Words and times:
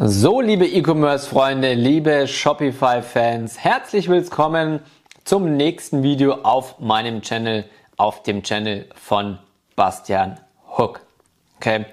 So, 0.00 0.40
liebe 0.40 0.64
E-Commerce-Freunde, 0.64 1.74
liebe 1.74 2.28
Shopify-Fans, 2.28 3.58
herzlich 3.58 4.08
willkommen 4.08 4.78
zum 5.24 5.56
nächsten 5.56 6.04
Video 6.04 6.34
auf 6.44 6.78
meinem 6.78 7.20
Channel, 7.20 7.64
auf 7.96 8.22
dem 8.22 8.44
Channel 8.44 8.86
von 8.94 9.40
Bastian 9.74 10.38
Hook. 10.78 11.00
Okay, 11.56 11.84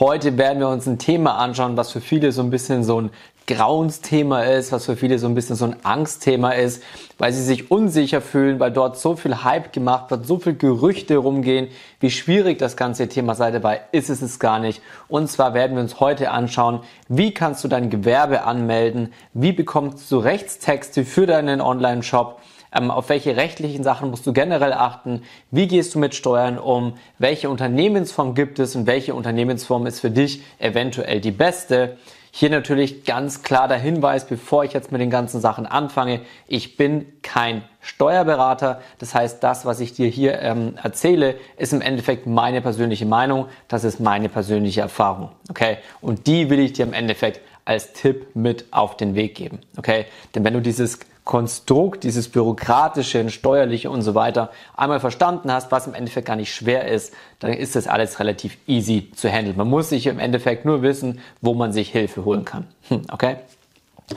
heute 0.00 0.36
werden 0.38 0.58
wir 0.58 0.70
uns 0.70 0.88
ein 0.88 0.98
Thema 0.98 1.38
anschauen, 1.38 1.76
was 1.76 1.92
für 1.92 2.00
viele 2.00 2.32
so 2.32 2.42
ein 2.42 2.50
bisschen 2.50 2.82
so 2.82 3.00
ein 3.00 3.10
Grauensthema 3.46 4.42
ist, 4.42 4.72
was 4.72 4.86
für 4.86 4.96
viele 4.96 5.18
so 5.18 5.26
ein 5.26 5.34
bisschen 5.34 5.56
so 5.56 5.64
ein 5.64 5.76
Angstthema 5.82 6.52
ist, 6.52 6.82
weil 7.18 7.32
sie 7.32 7.42
sich 7.42 7.70
unsicher 7.70 8.20
fühlen, 8.20 8.60
weil 8.60 8.70
dort 8.70 8.98
so 8.98 9.16
viel 9.16 9.44
Hype 9.44 9.72
gemacht 9.72 10.10
wird, 10.10 10.26
so 10.26 10.38
viel 10.38 10.54
Gerüchte 10.54 11.16
rumgehen, 11.16 11.68
wie 12.00 12.10
schwierig 12.10 12.58
das 12.58 12.76
ganze 12.76 13.08
Thema 13.08 13.34
sei. 13.34 13.50
Dabei 13.50 13.82
ist 13.92 14.10
es 14.10 14.22
es 14.22 14.38
gar 14.38 14.58
nicht. 14.58 14.82
Und 15.08 15.30
zwar 15.30 15.54
werden 15.54 15.76
wir 15.76 15.82
uns 15.82 16.00
heute 16.00 16.30
anschauen, 16.30 16.80
wie 17.08 17.34
kannst 17.34 17.64
du 17.64 17.68
dein 17.68 17.90
Gewerbe 17.90 18.44
anmelden, 18.44 19.12
wie 19.34 19.52
bekommst 19.52 20.10
du 20.10 20.18
Rechtstexte 20.18 21.04
für 21.04 21.26
deinen 21.26 21.60
Online-Shop, 21.60 22.40
ähm, 22.74 22.90
auf 22.90 23.08
welche 23.08 23.36
rechtlichen 23.36 23.84
Sachen 23.84 24.10
musst 24.10 24.26
du 24.26 24.32
generell 24.32 24.72
achten, 24.72 25.22
wie 25.50 25.68
gehst 25.68 25.94
du 25.94 25.98
mit 25.98 26.14
Steuern 26.14 26.58
um, 26.58 26.94
welche 27.18 27.50
Unternehmensform 27.50 28.34
gibt 28.34 28.58
es 28.58 28.74
und 28.74 28.86
welche 28.86 29.14
Unternehmensform 29.14 29.86
ist 29.86 30.00
für 30.00 30.10
dich 30.10 30.42
eventuell 30.58 31.20
die 31.20 31.32
beste. 31.32 31.98
Hier 32.34 32.48
natürlich 32.48 33.04
ganz 33.04 33.42
klar 33.42 33.68
der 33.68 33.76
Hinweis, 33.76 34.26
bevor 34.26 34.64
ich 34.64 34.72
jetzt 34.72 34.90
mit 34.90 35.02
den 35.02 35.10
ganzen 35.10 35.38
Sachen 35.38 35.66
anfange, 35.66 36.22
ich 36.48 36.78
bin 36.78 37.04
kein 37.20 37.62
Steuerberater. 37.82 38.80
Das 38.98 39.14
heißt, 39.14 39.44
das, 39.44 39.66
was 39.66 39.80
ich 39.80 39.92
dir 39.92 40.08
hier 40.08 40.40
ähm, 40.40 40.78
erzähle, 40.82 41.34
ist 41.58 41.74
im 41.74 41.82
Endeffekt 41.82 42.26
meine 42.26 42.62
persönliche 42.62 43.04
Meinung. 43.04 43.48
Das 43.68 43.84
ist 43.84 44.00
meine 44.00 44.30
persönliche 44.30 44.80
Erfahrung. 44.80 45.28
Okay? 45.50 45.76
Und 46.00 46.26
die 46.26 46.48
will 46.48 46.60
ich 46.60 46.72
dir 46.72 46.86
im 46.86 46.94
Endeffekt 46.94 47.42
als 47.66 47.92
Tipp 47.92 48.34
mit 48.34 48.64
auf 48.70 48.96
den 48.96 49.14
Weg 49.14 49.34
geben. 49.34 49.60
Okay? 49.76 50.06
Denn 50.34 50.42
wenn 50.42 50.54
du 50.54 50.62
dieses 50.62 51.00
Konstrukt, 51.24 52.02
dieses 52.02 52.28
bürokratische, 52.28 53.30
steuerliche 53.30 53.90
und 53.90 54.02
so 54.02 54.14
weiter 54.14 54.50
einmal 54.76 54.98
verstanden 54.98 55.52
hast, 55.52 55.70
was 55.70 55.86
im 55.86 55.94
Endeffekt 55.94 56.26
gar 56.26 56.36
nicht 56.36 56.52
schwer 56.52 56.88
ist, 56.88 57.14
dann 57.38 57.52
ist 57.52 57.76
das 57.76 57.86
alles 57.86 58.18
relativ 58.18 58.58
easy 58.66 59.10
zu 59.14 59.30
handeln. 59.30 59.56
Man 59.56 59.68
muss 59.68 59.90
sich 59.90 60.06
im 60.06 60.18
Endeffekt 60.18 60.64
nur 60.64 60.82
wissen, 60.82 61.20
wo 61.40 61.54
man 61.54 61.72
sich 61.72 61.90
Hilfe 61.90 62.24
holen 62.24 62.44
kann. 62.44 62.66
Hm, 62.88 63.02
okay? 63.12 63.36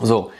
So. 0.01 0.31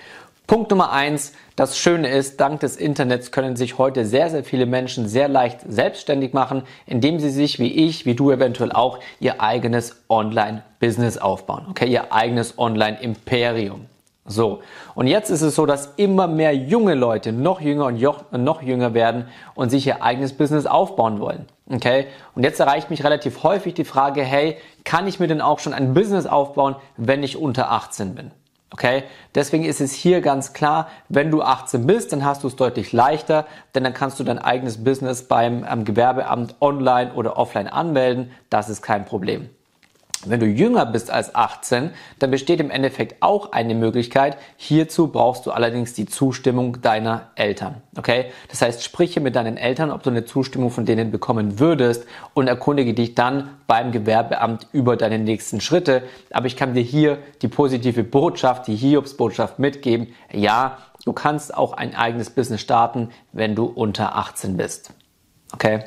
Punkt 0.48 0.70
Nummer 0.70 0.92
eins. 0.92 1.34
Das 1.56 1.78
Schöne 1.78 2.10
ist, 2.10 2.40
dank 2.40 2.60
des 2.60 2.78
Internets 2.78 3.32
können 3.32 3.56
sich 3.56 3.78
heute 3.78 4.06
sehr, 4.06 4.30
sehr 4.30 4.44
viele 4.44 4.66
Menschen 4.66 5.08
sehr 5.08 5.28
leicht 5.28 5.62
selbstständig 5.68 6.34
machen, 6.34 6.64
indem 6.86 7.20
sie 7.20 7.30
sich, 7.30 7.58
wie 7.60 7.72
ich, 7.88 8.06
wie 8.06 8.14
du 8.14 8.30
eventuell 8.30 8.72
auch, 8.72 9.00
ihr 9.20 9.42
eigenes 9.42 10.04
Online-Business 10.08 11.18
aufbauen. 11.18 11.66
Okay? 11.70 11.88
Ihr 11.88 12.12
eigenes 12.12 12.60
Online-Imperium. 12.60 13.86
So, 14.28 14.62
und 14.96 15.06
jetzt 15.06 15.30
ist 15.30 15.44
es 15.44 15.54
so, 15.54 15.68
dass 15.68 15.94
immer 15.98 16.26
mehr 16.26 16.56
junge 16.56 16.96
Leute 16.96 17.32
noch 17.32 17.62
jünger 17.62 17.86
und 17.86 18.44
noch 18.44 18.64
jünger 18.64 18.96
werden 18.96 19.28
und 19.54 19.70
sich 19.70 19.86
ihr 19.86 20.02
eigenes 20.02 20.34
Business 20.34 20.66
aufbauen 20.66 21.20
wollen. 21.20 21.46
Okay? 21.72 22.08
Und 22.34 22.42
jetzt 22.42 22.60
erreicht 22.60 22.90
mich 22.90 23.04
relativ 23.04 23.44
häufig 23.44 23.76
die 23.76 23.86
Frage, 23.86 24.24
hey, 24.24 24.58
kann 24.84 25.06
ich 25.06 25.20
mir 25.20 25.28
denn 25.28 25.42
auch 25.42 25.60
schon 25.60 25.74
ein 25.74 25.94
Business 25.94 26.26
aufbauen, 26.26 26.76
wenn 26.98 27.22
ich 27.22 27.38
unter 27.38 27.70
18 27.70 28.16
bin? 28.16 28.32
Okay? 28.72 29.04
Deswegen 29.36 29.64
ist 29.64 29.80
es 29.80 29.94
hier 29.94 30.22
ganz 30.22 30.54
klar, 30.54 30.90
wenn 31.08 31.30
du 31.30 31.44
18 31.44 31.86
bist, 31.86 32.12
dann 32.12 32.26
hast 32.26 32.44
du 32.44 32.48
es 32.48 32.56
deutlich 32.56 32.94
leichter, 32.94 33.46
denn 33.76 33.84
dann 33.84 33.94
kannst 33.94 34.20
du 34.20 34.24
dein 34.24 34.40
eigenes 34.40 34.84
Business 34.84 35.28
beim 35.28 35.86
Gewerbeamt 35.86 36.56
online 36.62 37.14
oder 37.14 37.38
offline 37.38 37.68
anmelden. 37.68 38.32
Das 38.50 38.70
ist 38.70 38.82
kein 38.82 39.06
Problem. 39.06 39.50
Wenn 40.30 40.40
du 40.40 40.46
jünger 40.46 40.86
bist 40.86 41.12
als 41.12 41.36
18, 41.36 41.92
dann 42.20 42.32
besteht 42.32 42.60
im 42.60 42.72
Endeffekt 42.72 43.22
auch 43.22 43.52
eine 43.52 43.76
Möglichkeit. 43.76 44.38
Hierzu 44.58 45.08
brauchst 45.08 45.46
du 45.46 45.52
allerdings 45.52 45.94
die 45.94 46.06
Zustimmung 46.06 46.82
deiner 46.82 47.30
Eltern. 47.36 47.82
Okay? 47.98 48.26
Das 48.50 48.62
heißt, 48.62 48.84
spreche 48.84 49.20
mit 49.22 49.36
deinen 49.36 49.58
Eltern, 49.58 49.92
ob 49.92 50.04
du 50.04 50.10
eine 50.10 50.26
Zustimmung 50.26 50.72
von 50.72 50.86
denen 50.86 51.12
bekommen 51.12 51.60
würdest 51.60 52.06
und 52.34 52.48
erkundige 52.48 52.94
dich 52.94 53.16
dann 53.16 53.50
beim 53.68 53.92
Gewerbeamt 53.92 54.68
über 54.72 54.98
deine 54.98 55.20
nächsten 55.20 55.62
Schritte. 55.62 56.04
Aber 56.32 56.48
ich 56.48 56.56
kann 56.56 56.74
dir 56.74 56.84
hier 56.84 57.20
die 57.42 57.48
positive 57.48 58.04
Botschaft, 58.04 58.68
die 58.68 58.76
Hiobsbotschaft 58.76 59.60
mitgeben. 59.60 60.08
Ja, 60.32 60.80
du 61.06 61.14
kannst 61.14 61.56
auch 61.56 61.74
ein 61.74 61.96
eigenes 61.96 62.30
Business 62.30 62.62
starten, 62.62 63.10
wenn 63.32 63.56
du 63.56 63.66
unter 63.66 64.16
18 64.16 64.58
bist. 64.58 64.92
Okay? 65.54 65.84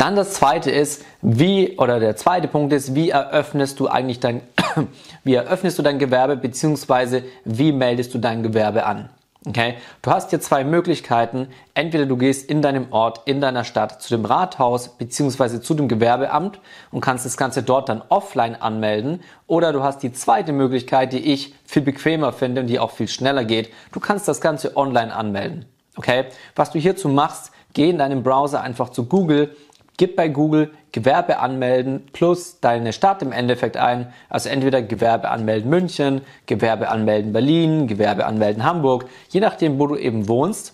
Dann 0.00 0.16
das 0.16 0.32
zweite 0.32 0.70
ist, 0.70 1.04
wie, 1.20 1.76
oder 1.76 2.00
der 2.00 2.16
zweite 2.16 2.48
Punkt 2.48 2.72
ist, 2.72 2.94
wie 2.94 3.10
eröffnest 3.10 3.78
du 3.80 3.86
eigentlich 3.86 4.18
dein, 4.18 4.40
wie 5.24 5.34
eröffnest 5.34 5.78
du 5.78 5.82
dein 5.82 5.98
Gewerbe, 5.98 6.38
beziehungsweise 6.38 7.22
wie 7.44 7.70
meldest 7.70 8.14
du 8.14 8.18
dein 8.18 8.42
Gewerbe 8.42 8.86
an? 8.86 9.10
Okay? 9.46 9.74
Du 10.00 10.10
hast 10.10 10.30
hier 10.30 10.40
zwei 10.40 10.64
Möglichkeiten. 10.64 11.48
Entweder 11.74 12.06
du 12.06 12.16
gehst 12.16 12.48
in 12.48 12.62
deinem 12.62 12.92
Ort, 12.92 13.20
in 13.26 13.42
deiner 13.42 13.62
Stadt 13.62 14.00
zu 14.00 14.08
dem 14.08 14.24
Rathaus 14.24 14.96
beziehungsweise 14.96 15.60
zu 15.60 15.74
dem 15.74 15.86
Gewerbeamt 15.86 16.60
und 16.90 17.02
kannst 17.02 17.26
das 17.26 17.36
Ganze 17.36 17.62
dort 17.62 17.90
dann 17.90 18.02
offline 18.08 18.56
anmelden. 18.56 19.20
Oder 19.46 19.74
du 19.74 19.82
hast 19.82 20.02
die 20.02 20.14
zweite 20.14 20.52
Möglichkeit, 20.54 21.12
die 21.12 21.30
ich 21.30 21.54
viel 21.66 21.82
bequemer 21.82 22.32
finde 22.32 22.62
und 22.62 22.68
die 22.68 22.78
auch 22.78 22.92
viel 22.92 23.08
schneller 23.08 23.44
geht. 23.44 23.70
Du 23.92 24.00
kannst 24.00 24.26
das 24.28 24.40
Ganze 24.40 24.78
online 24.78 25.14
anmelden. 25.14 25.66
Okay? 25.96 26.24
Was 26.56 26.70
du 26.70 26.78
hierzu 26.78 27.10
machst, 27.10 27.52
geh 27.74 27.90
in 27.90 27.98
deinem 27.98 28.22
Browser 28.22 28.62
einfach 28.62 28.88
zu 28.88 29.04
Google 29.04 29.54
Gib 30.00 30.16
bei 30.16 30.28
Google 30.28 30.70
Gewerbe 30.92 31.40
anmelden 31.40 32.06
plus 32.14 32.58
deine 32.60 32.94
Stadt 32.94 33.20
im 33.20 33.32
Endeffekt 33.32 33.76
ein. 33.76 34.14
Also 34.30 34.48
entweder 34.48 34.80
Gewerbe 34.80 35.28
anmelden 35.28 35.68
München, 35.68 36.22
Gewerbe 36.46 36.88
anmelden 36.88 37.34
Berlin, 37.34 37.86
Gewerbe 37.86 38.24
anmelden 38.24 38.64
Hamburg, 38.64 39.04
je 39.28 39.40
nachdem, 39.40 39.78
wo 39.78 39.86
du 39.86 39.96
eben 39.96 40.26
wohnst. 40.26 40.72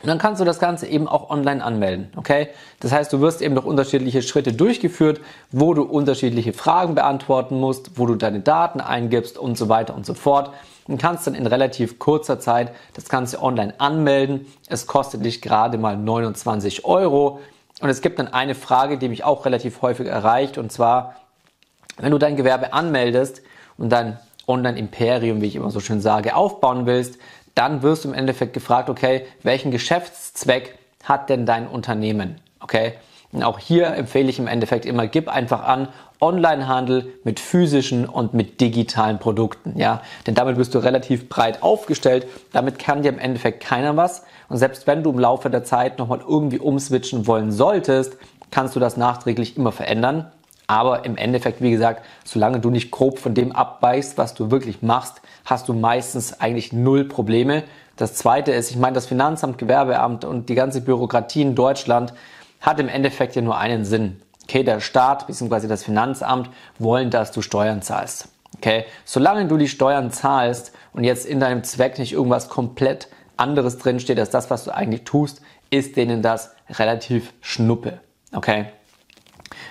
Und 0.00 0.06
dann 0.06 0.18
kannst 0.18 0.40
du 0.40 0.44
das 0.44 0.60
Ganze 0.60 0.86
eben 0.86 1.08
auch 1.08 1.28
online 1.28 1.64
anmelden, 1.64 2.12
okay? 2.14 2.50
Das 2.78 2.92
heißt, 2.92 3.12
du 3.12 3.20
wirst 3.20 3.42
eben 3.42 3.56
durch 3.56 3.66
unterschiedliche 3.66 4.22
Schritte 4.22 4.52
durchgeführt, 4.52 5.20
wo 5.50 5.74
du 5.74 5.82
unterschiedliche 5.82 6.52
Fragen 6.52 6.94
beantworten 6.94 7.58
musst, 7.58 7.98
wo 7.98 8.06
du 8.06 8.14
deine 8.14 8.38
Daten 8.38 8.80
eingibst 8.80 9.38
und 9.38 9.58
so 9.58 9.68
weiter 9.68 9.96
und 9.96 10.06
so 10.06 10.14
fort. 10.14 10.52
Und 10.86 10.98
kannst 10.98 11.26
dann 11.26 11.34
in 11.34 11.48
relativ 11.48 11.98
kurzer 11.98 12.38
Zeit 12.38 12.70
das 12.94 13.08
Ganze 13.08 13.42
online 13.42 13.74
anmelden. 13.78 14.46
Es 14.68 14.86
kostet 14.86 15.24
dich 15.24 15.42
gerade 15.42 15.78
mal 15.78 15.96
29 15.96 16.84
Euro. 16.84 17.40
Und 17.80 17.90
es 17.90 18.00
gibt 18.00 18.18
dann 18.18 18.28
eine 18.28 18.54
Frage, 18.54 18.98
die 18.98 19.08
mich 19.08 19.24
auch 19.24 19.44
relativ 19.44 19.82
häufig 19.82 20.06
erreicht, 20.06 20.58
und 20.58 20.72
zwar, 20.72 21.16
wenn 21.98 22.10
du 22.10 22.18
dein 22.18 22.36
Gewerbe 22.36 22.72
anmeldest 22.72 23.42
und 23.76 23.90
dein 23.90 24.18
Online-Imperium, 24.46 25.42
wie 25.42 25.46
ich 25.46 25.56
immer 25.56 25.70
so 25.70 25.80
schön 25.80 26.00
sage, 26.00 26.34
aufbauen 26.34 26.86
willst, 26.86 27.18
dann 27.54 27.82
wirst 27.82 28.04
du 28.04 28.08
im 28.08 28.14
Endeffekt 28.14 28.52
gefragt, 28.52 28.88
okay, 28.88 29.26
welchen 29.42 29.70
Geschäftszweck 29.70 30.78
hat 31.04 31.28
denn 31.30 31.46
dein 31.46 31.66
Unternehmen? 31.66 32.40
Okay? 32.60 32.94
Und 33.32 33.42
auch 33.42 33.58
hier 33.58 33.88
empfehle 33.88 34.28
ich 34.28 34.38
im 34.38 34.46
Endeffekt 34.46 34.86
immer, 34.86 35.06
gib 35.06 35.28
einfach 35.28 35.64
an, 35.64 35.88
Onlinehandel 36.20 37.12
mit 37.24 37.40
physischen 37.40 38.06
und 38.06 38.32
mit 38.32 38.60
digitalen 38.60 39.18
Produkten, 39.18 39.78
ja. 39.78 40.00
Denn 40.26 40.34
damit 40.34 40.56
bist 40.56 40.74
du 40.74 40.78
relativ 40.78 41.28
breit 41.28 41.62
aufgestellt. 41.62 42.26
Damit 42.52 42.78
kann 42.78 43.02
dir 43.02 43.10
im 43.10 43.18
Endeffekt 43.18 43.62
keiner 43.62 43.96
was. 43.96 44.24
Und 44.48 44.56
selbst 44.56 44.86
wenn 44.86 45.02
du 45.02 45.10
im 45.10 45.18
Laufe 45.18 45.50
der 45.50 45.64
Zeit 45.64 45.98
nochmal 45.98 46.20
irgendwie 46.26 46.58
umswitchen 46.58 47.26
wollen 47.26 47.52
solltest, 47.52 48.16
kannst 48.50 48.76
du 48.76 48.80
das 48.80 48.96
nachträglich 48.96 49.56
immer 49.56 49.72
verändern. 49.72 50.30
Aber 50.68 51.04
im 51.04 51.16
Endeffekt, 51.16 51.60
wie 51.60 51.70
gesagt, 51.70 52.04
solange 52.24 52.58
du 52.58 52.70
nicht 52.70 52.90
grob 52.90 53.18
von 53.18 53.34
dem 53.34 53.52
abweichst, 53.52 54.18
was 54.18 54.34
du 54.34 54.50
wirklich 54.50 54.82
machst, 54.82 55.20
hast 55.44 55.68
du 55.68 55.74
meistens 55.74 56.40
eigentlich 56.40 56.72
null 56.72 57.04
Probleme. 57.04 57.62
Das 57.96 58.14
zweite 58.14 58.52
ist, 58.52 58.70
ich 58.70 58.76
meine, 58.76 58.94
das 58.94 59.06
Finanzamt, 59.06 59.58
Gewerbeamt 59.58 60.24
und 60.24 60.48
die 60.48 60.54
ganze 60.54 60.80
Bürokratie 60.80 61.42
in 61.42 61.54
Deutschland 61.54 62.12
hat 62.66 62.80
im 62.80 62.88
Endeffekt 62.88 63.36
ja 63.36 63.42
nur 63.42 63.56
einen 63.56 63.84
Sinn. 63.84 64.20
Okay, 64.42 64.64
der 64.64 64.80
Staat 64.80 65.26
bzw. 65.26 65.68
das 65.68 65.84
Finanzamt 65.84 66.50
wollen, 66.78 67.10
dass 67.10 67.32
du 67.32 67.40
Steuern 67.40 67.80
zahlst. 67.80 68.28
Okay, 68.56 68.84
solange 69.04 69.46
du 69.46 69.56
die 69.56 69.68
Steuern 69.68 70.10
zahlst 70.10 70.72
und 70.92 71.04
jetzt 71.04 71.26
in 71.26 71.40
deinem 71.40 71.62
Zweck 71.62 71.98
nicht 71.98 72.12
irgendwas 72.12 72.48
komplett 72.48 73.08
anderes 73.36 73.78
drinsteht 73.78 74.18
als 74.18 74.30
das, 74.30 74.50
was 74.50 74.64
du 74.64 74.74
eigentlich 74.74 75.04
tust, 75.04 75.42
ist 75.70 75.96
denen 75.96 76.22
das 76.22 76.54
relativ 76.70 77.32
schnuppe. 77.40 78.00
Okay? 78.32 78.66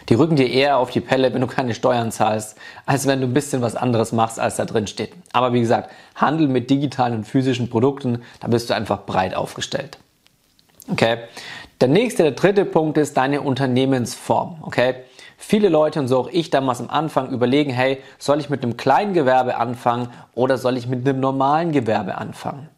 Die 0.08 0.14
rücken 0.14 0.36
dir 0.36 0.50
eher 0.50 0.78
auf 0.78 0.92
die 0.92 1.02
Pelle, 1.02 1.34
wenn 1.34 1.42
du 1.42 1.48
keine 1.48 1.74
Steuern 1.74 2.12
zahlst, 2.12 2.58
als 2.86 3.08
wenn 3.08 3.22
du 3.22 3.28
ein 3.28 3.34
bisschen 3.34 3.62
was 3.62 3.76
anderes 3.76 4.12
machst, 4.12 4.40
als 4.40 4.56
da 4.56 4.66
drin 4.66 4.88
steht. 4.88 5.14
Aber 5.34 5.52
wie 5.52 5.62
gesagt, 5.62 5.90
Handel 6.16 6.48
mit 6.48 6.70
digitalen 6.70 7.16
und 7.16 7.26
physischen 7.26 7.70
Produkten, 7.70 8.22
da 8.40 8.48
bist 8.48 8.70
du 8.70 8.76
einfach 8.76 9.06
breit 9.06 9.36
aufgestellt. 9.36 9.98
Okay? 10.90 11.18
Der 11.82 11.88
nächste, 11.88 12.24
der 12.24 12.32
dritte 12.32 12.66
Punkt 12.66 12.98
ist 12.98 13.18
deine 13.18 13.42
Unternehmensform. 13.42 14.58
Okay? 14.62 14.96
Viele 15.38 15.70
Leute 15.70 16.00
und 16.00 16.08
so 16.08 16.20
auch 16.20 16.30
ich 16.30 16.50
damals 16.50 16.80
am 16.80 16.90
Anfang 16.90 17.32
überlegen, 17.32 17.72
hey, 17.72 18.02
soll 18.18 18.40
ich 18.40 18.50
mit 18.50 18.64
einem 18.64 18.78
kleinen 18.78 19.14
Gewerbe 19.14 19.58
anfangen 19.58 20.10
oder 20.34 20.58
soll 20.58 20.78
ich 20.78 20.88
mit 20.88 21.08
einem 21.08 21.20
normalen 21.20 21.72
Gewerbe 21.72 22.18
anfangen? 22.18 22.70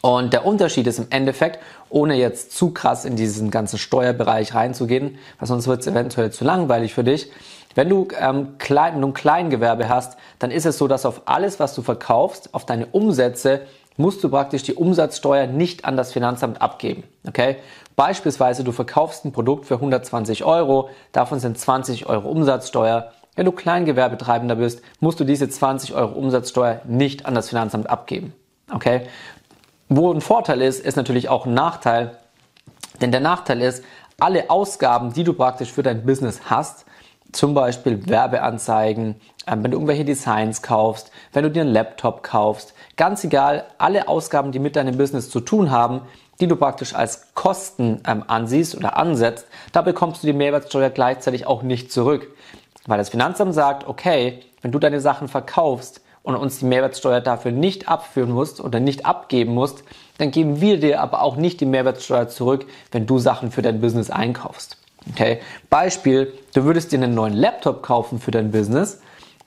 Und 0.00 0.32
der 0.32 0.46
Unterschied 0.46 0.86
ist 0.86 0.98
im 0.98 1.06
Endeffekt, 1.10 1.58
ohne 1.90 2.14
jetzt 2.14 2.52
zu 2.52 2.70
krass 2.70 3.04
in 3.04 3.16
diesen 3.16 3.50
ganzen 3.50 3.78
Steuerbereich 3.78 4.54
reinzugehen, 4.54 5.18
weil 5.38 5.48
sonst 5.48 5.66
wird 5.66 5.80
es 5.80 5.86
eventuell 5.86 6.30
zu 6.30 6.44
langweilig 6.44 6.94
für 6.94 7.04
dich. 7.04 7.32
Wenn 7.74 7.88
du, 7.88 8.08
ähm, 8.18 8.58
klein, 8.58 8.94
wenn 8.94 9.02
du 9.02 9.08
ein 9.08 9.14
Kleingewerbe 9.14 9.88
hast, 9.88 10.16
dann 10.38 10.50
ist 10.50 10.66
es 10.66 10.78
so, 10.78 10.88
dass 10.88 11.06
auf 11.06 11.22
alles, 11.26 11.58
was 11.58 11.74
du 11.74 11.82
verkaufst, 11.82 12.54
auf 12.54 12.64
deine 12.64 12.86
Umsätze, 12.86 13.62
musst 13.98 14.24
du 14.24 14.30
praktisch 14.30 14.62
die 14.62 14.74
Umsatzsteuer 14.74 15.46
nicht 15.46 15.84
an 15.84 15.96
das 15.96 16.12
Finanzamt 16.12 16.62
abgeben. 16.62 17.02
Okay? 17.26 17.56
Beispielsweise, 17.96 18.64
du 18.64 18.72
verkaufst 18.72 19.24
ein 19.24 19.32
Produkt 19.32 19.66
für 19.66 19.74
120 19.74 20.44
Euro, 20.44 20.88
davon 21.12 21.40
sind 21.40 21.58
20 21.58 22.06
Euro 22.06 22.30
Umsatzsteuer. 22.30 23.12
Wenn 23.34 23.44
du 23.44 23.52
Kleingewerbetreibender 23.52 24.54
bist, 24.56 24.80
musst 25.00 25.20
du 25.20 25.24
diese 25.24 25.48
20 25.48 25.94
Euro 25.94 26.12
Umsatzsteuer 26.12 26.80
nicht 26.86 27.26
an 27.26 27.34
das 27.34 27.48
Finanzamt 27.50 27.90
abgeben. 27.90 28.32
Okay? 28.72 29.02
Wo 29.88 30.12
ein 30.12 30.20
Vorteil 30.20 30.62
ist, 30.62 30.80
ist 30.80 30.96
natürlich 30.96 31.28
auch 31.28 31.44
ein 31.44 31.54
Nachteil. 31.54 32.18
Denn 33.00 33.10
der 33.10 33.20
Nachteil 33.20 33.60
ist, 33.60 33.84
alle 34.20 34.50
Ausgaben, 34.50 35.12
die 35.12 35.24
du 35.24 35.32
praktisch 35.32 35.72
für 35.72 35.82
dein 35.82 36.06
Business 36.06 36.42
hast, 36.46 36.84
zum 37.32 37.54
Beispiel 37.54 38.06
Werbeanzeigen, 38.06 39.16
wenn 39.50 39.70
du 39.70 39.76
irgendwelche 39.76 40.04
Designs 40.04 40.62
kaufst, 40.62 41.10
wenn 41.32 41.44
du 41.44 41.50
dir 41.50 41.62
einen 41.62 41.72
Laptop 41.72 42.22
kaufst, 42.22 42.74
ganz 42.96 43.24
egal, 43.24 43.64
alle 43.78 44.08
Ausgaben, 44.08 44.52
die 44.52 44.58
mit 44.58 44.76
deinem 44.76 44.96
Business 44.96 45.30
zu 45.30 45.40
tun 45.40 45.70
haben, 45.70 46.02
die 46.40 46.46
du 46.46 46.56
praktisch 46.56 46.94
als 46.94 47.34
Kosten 47.34 48.00
ähm, 48.06 48.24
ansiehst 48.26 48.76
oder 48.76 48.96
ansetzt, 48.96 49.46
da 49.72 49.82
bekommst 49.82 50.22
du 50.22 50.26
die 50.26 50.32
Mehrwertsteuer 50.32 50.90
gleichzeitig 50.90 51.46
auch 51.46 51.62
nicht 51.62 51.90
zurück. 51.90 52.28
Weil 52.86 52.98
das 52.98 53.10
Finanzamt 53.10 53.54
sagt, 53.54 53.88
okay, 53.88 54.40
wenn 54.62 54.72
du 54.72 54.78
deine 54.78 55.00
Sachen 55.00 55.28
verkaufst 55.28 56.00
und 56.22 56.36
uns 56.36 56.58
die 56.58 56.64
Mehrwertsteuer 56.64 57.20
dafür 57.20 57.52
nicht 57.52 57.88
abführen 57.88 58.30
musst 58.30 58.60
oder 58.60 58.80
nicht 58.80 59.06
abgeben 59.06 59.54
musst, 59.54 59.82
dann 60.18 60.30
geben 60.30 60.60
wir 60.60 60.78
dir 60.78 61.00
aber 61.00 61.22
auch 61.22 61.36
nicht 61.36 61.60
die 61.60 61.66
Mehrwertsteuer 61.66 62.28
zurück, 62.28 62.66
wenn 62.92 63.06
du 63.06 63.18
Sachen 63.18 63.50
für 63.50 63.62
dein 63.62 63.80
Business 63.80 64.10
einkaufst. 64.10 64.76
Okay? 65.10 65.40
Beispiel, 65.70 66.32
du 66.54 66.64
würdest 66.64 66.92
dir 66.92 66.98
einen 66.98 67.14
neuen 67.14 67.34
Laptop 67.34 67.82
kaufen 67.82 68.20
für 68.20 68.30
dein 68.30 68.50
Business, 68.50 69.00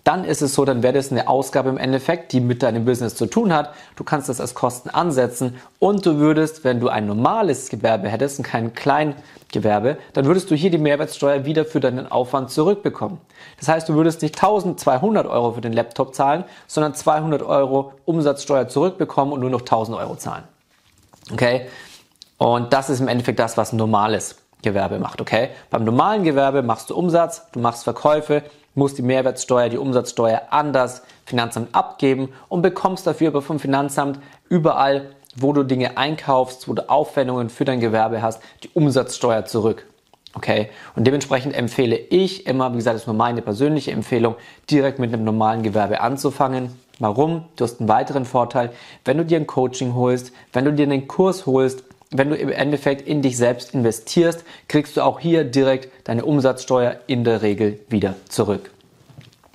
dann 0.04 0.24
ist 0.24 0.42
es 0.42 0.56
so, 0.56 0.66
dann 0.66 0.82
wäre 0.82 0.94
das 0.94 1.12
eine 1.12 1.28
Ausgabe 1.28 1.70
im 1.70 1.78
Endeffekt, 1.78 2.32
die 2.32 2.40
mit 2.40 2.64
deinem 2.64 2.86
Business 2.86 3.16
zu 3.16 3.28
tun 3.28 3.54
hat. 3.54 3.74
Du 3.96 4.04
kannst 4.04 4.30
das 4.30 4.42
als 4.42 4.56
Kosten 4.56 4.90
ansetzen 4.90 5.58
und 5.80 6.06
du 6.06 6.18
würdest, 6.18 6.64
wenn 6.64 6.80
du 6.80 6.90
ein 6.90 7.06
normales 7.06 7.70
Gewerbe 7.70 8.10
hättest 8.10 8.40
und 8.40 8.46
kein 8.46 8.74
Kleingewerbe, 8.74 9.98
dann 10.14 10.26
würdest 10.26 10.50
du 10.50 10.56
hier 10.56 10.72
die 10.72 10.80
Mehrwertsteuer 10.80 11.46
wieder 11.46 11.66
für 11.66 11.80
deinen 11.80 12.12
Aufwand 12.12 12.50
zurückbekommen. 12.50 13.20
Das 13.60 13.68
heißt, 13.68 13.90
du 13.90 13.94
würdest 13.94 14.22
nicht 14.24 14.36
1200 14.36 15.28
Euro 15.28 15.52
für 15.54 15.62
den 15.62 15.74
Laptop 15.74 16.16
zahlen, 16.16 16.46
sondern 16.68 16.96
200 16.96 17.44
Euro 17.44 17.94
Umsatzsteuer 18.06 18.68
zurückbekommen 18.68 19.34
und 19.34 19.42
nur 19.42 19.52
noch 19.52 19.62
1000 19.62 19.98
Euro 19.98 20.16
zahlen. 20.16 20.44
Okay? 21.32 21.68
Und 22.38 22.74
das 22.74 22.90
ist 22.90 23.02
im 23.02 23.08
Endeffekt 23.08 23.38
das, 23.38 23.56
was 23.56 23.72
normales 23.72 24.38
Gewerbe 24.64 25.00
macht, 25.00 25.22
okay? 25.22 25.50
Beim 25.70 25.84
normalen 25.84 26.24
Gewerbe 26.24 26.62
machst 26.62 26.90
du 26.90 26.96
Umsatz, 26.96 27.48
du 27.52 27.60
machst 27.60 27.84
Verkäufe, 27.84 28.44
musst 28.76 28.98
die 28.98 29.04
Mehrwertsteuer, 29.04 29.70
die 29.70 29.78
Umsatzsteuer 29.78 30.44
an 30.50 30.74
das 30.74 31.04
Finanzamt 31.26 31.74
abgeben 31.76 32.30
und 32.50 32.62
bekommst 32.62 33.06
dafür 33.08 33.30
aber 33.30 33.42
vom 33.42 33.60
Finanzamt 33.60 34.20
überall, 34.50 35.12
wo 35.36 35.54
du 35.54 35.64
Dinge 35.64 35.98
einkaufst, 35.98 36.68
wo 36.68 36.74
du 36.74 36.90
Aufwendungen 36.90 37.50
für 37.50 37.66
dein 37.66 37.80
Gewerbe 37.80 38.22
hast, 38.22 38.42
die 38.64 38.70
Umsatzsteuer 38.74 39.46
zurück. 39.46 39.86
Okay? 40.34 40.70
Und 40.96 41.06
dementsprechend 41.06 41.56
empfehle 41.56 41.98
ich 41.98 42.48
immer, 42.48 42.72
wie 42.72 42.78
gesagt, 42.78 42.96
das 42.96 43.04
ist 43.04 43.08
nur 43.08 43.16
meine 43.16 43.42
persönliche 43.42 43.92
Empfehlung, 43.92 44.36
direkt 44.70 45.00
mit 45.00 45.14
einem 45.14 45.24
normalen 45.24 45.64
Gewerbe 45.64 46.02
anzufangen. 46.02 46.74
Warum? 47.00 47.46
Du 47.56 47.64
hast 47.64 47.80
einen 47.80 47.90
weiteren 47.90 48.26
Vorteil. 48.26 48.72
Wenn 49.04 49.18
du 49.18 49.26
dir 49.26 49.38
ein 49.38 49.48
Coaching 49.48 49.96
holst, 49.96 50.32
wenn 50.54 50.66
du 50.66 50.74
dir 50.74 50.84
einen 50.84 51.08
Kurs 51.08 51.46
holst, 51.46 51.84
wenn 52.12 52.30
du 52.30 52.36
im 52.36 52.50
Endeffekt 52.50 53.08
in 53.08 53.22
dich 53.22 53.38
selbst 53.38 53.74
investierst, 53.74 54.44
kriegst 54.68 54.98
du 54.98 55.02
auch 55.02 55.20
hier 55.20 55.46
direkt 55.46 55.90
deine 56.08 56.26
Umsatzsteuer 56.26 56.98
in 57.08 57.24
der 57.24 57.42
Regel 57.42 57.80
wieder 57.90 58.16
zurück. 58.28 58.72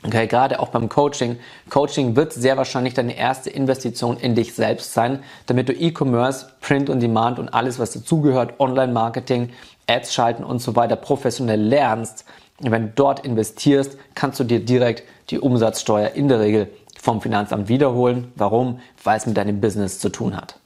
Okay, 0.03 0.27
gerade 0.27 0.61
auch 0.61 0.69
beim 0.69 0.89
Coaching. 0.89 1.39
Coaching 1.69 2.17
wird 2.17 2.33
sehr 2.33 2.57
wahrscheinlich 2.57 2.95
deine 2.95 3.17
erste 3.17 3.51
Investition 3.51 4.17
in 4.17 4.35
dich 4.35 4.55
selbst 4.55 4.95
sein, 4.95 5.23
damit 5.47 5.69
du 5.69 5.73
E-Commerce, 5.73 6.47
Print 6.61 6.89
und 6.89 7.01
Demand 7.01 7.39
und 7.39 7.49
alles, 7.49 7.79
was 7.79 7.93
dazugehört, 7.93 8.61
Online-Marketing, 8.61 9.51
Ads 9.89 10.15
schalten 10.15 10.45
und 10.45 10.61
so 10.61 10.77
weiter 10.77 10.97
professionell 10.97 11.61
lernst. 11.61 12.25
Wenn 12.61 12.87
du 12.87 12.93
dort 12.95 13.25
investierst, 13.25 13.99
kannst 14.15 14.41
du 14.41 14.45
dir 14.45 14.65
direkt 14.65 15.03
die 15.31 15.41
Umsatzsteuer 15.41 16.11
in 16.11 16.29
der 16.29 16.41
Regel 16.41 16.69
vom 16.99 17.21
Finanzamt 17.21 17.69
wiederholen. 17.69 18.33
Warum? 18.37 18.81
Weil 19.03 19.19
es 19.19 19.27
mit 19.27 19.37
deinem 19.37 19.61
Business 19.61 19.99
zu 19.99 20.09
tun 20.09 20.37
hat. 20.37 20.59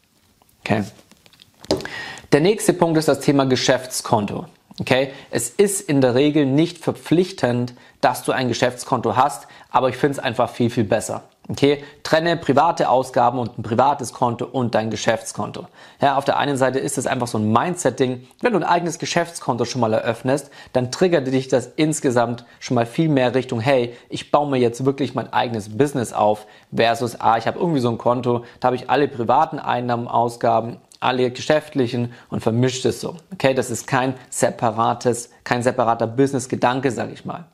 Okay. 0.65 0.85
Der 2.33 2.41
nächste 2.41 2.73
Punkt 2.75 2.97
ist 2.97 3.09
das 3.09 3.19
Thema 3.19 3.45
Geschäftskonto. 3.45 4.45
Okay, 4.79 5.11
es 5.33 5.51
ist 5.51 5.81
in 5.81 6.01
der 6.01 6.15
Regel 6.15 6.47
nicht 6.47 6.79
verpflichtend, 6.79 7.75
dass 8.01 8.23
du 8.23 8.31
ein 8.31 8.47
Geschäftskonto 8.47 9.17
hast, 9.17 9.49
aber 9.69 9.89
ich 9.89 9.97
finde 9.97 10.13
es 10.13 10.19
einfach 10.21 10.49
viel, 10.49 10.71
viel 10.71 10.85
besser. 10.85 11.25
Okay, 11.49 11.83
trenne 12.05 12.37
private 12.37 12.89
Ausgaben 12.89 13.41
und 13.41 13.59
ein 13.59 13.65
privates 13.65 14.13
Konto 14.13 14.45
und 14.45 14.77
dein 14.77 14.91
Geschäftskonto. 14.91 15.67
Ja, 16.01 16.17
auf 16.17 16.25
der 16.25 16.37
einen 16.37 16.57
Seite 16.57 16.79
ist 16.79 16.99
es 16.99 17.09
einfach 17.09 17.27
so 17.27 17.37
ein 17.37 17.51
Mindset-Ding. 17.51 18.29
Wenn 18.41 18.53
du 18.53 18.61
ein 18.61 18.65
eigenes 18.65 19.01
Geschäftskonto 19.01 19.65
schon 19.65 19.81
mal 19.81 19.93
eröffnest, 19.93 20.53
dann 20.73 20.93
triggert 20.93 21.27
dich 21.27 21.49
das 21.49 21.67
insgesamt 21.75 22.45
schon 22.61 22.77
mal 22.77 22.87
viel 22.87 23.09
mehr 23.09 23.35
Richtung, 23.35 23.59
hey, 23.59 23.97
ich 24.09 24.31
baue 24.31 24.49
mir 24.49 24.59
jetzt 24.59 24.85
wirklich 24.85 25.17
mein 25.17 25.33
eigenes 25.33 25.77
Business 25.77 26.13
auf, 26.13 26.47
versus, 26.73 27.21
ah, 27.21 27.39
ich 27.39 27.49
habe 27.49 27.59
irgendwie 27.59 27.81
so 27.81 27.91
ein 27.91 27.99
Konto, 27.99 28.45
da 28.61 28.67
habe 28.67 28.77
ich 28.77 28.89
alle 28.89 29.09
privaten 29.09 29.59
Einnahmen, 29.59 30.07
Ausgaben 30.07 30.77
alle 31.01 31.31
geschäftlichen 31.31 32.13
und 32.29 32.41
vermischt 32.41 32.85
es 32.85 33.01
so. 33.01 33.17
Okay, 33.33 33.55
das 33.55 33.71
ist 33.71 33.87
kein 33.87 34.15
separates, 34.29 35.31
kein 35.45 35.63
separater 35.63 36.07
Business-Gedanke, 36.07 36.91
sage 36.91 37.13
ich 37.13 37.25
mal. 37.25 37.47